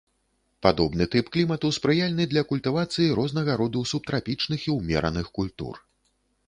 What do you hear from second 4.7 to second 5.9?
і ўмераных культур.